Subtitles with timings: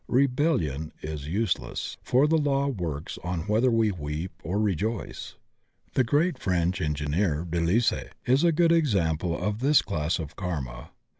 [0.07, 5.35] Rebellion is use less, for the law works on whether we weep or re joice.
[5.93, 10.89] The great French engineer, de Lesseps, is a good example of this class of karma.